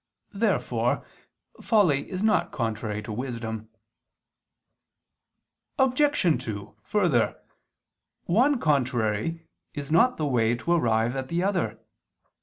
[0.33, 1.05] Therefore
[1.61, 3.69] folly is not contrary to wisdom.
[5.77, 6.43] Obj.
[6.43, 7.35] 2: Further,
[8.23, 9.45] one contrary
[9.75, 11.77] is not the way to arrive at the other.